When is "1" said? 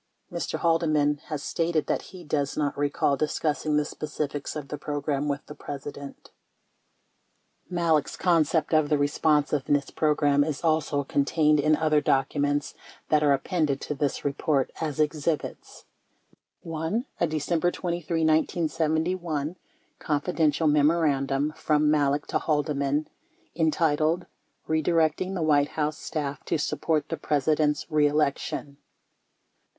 16.61-17.05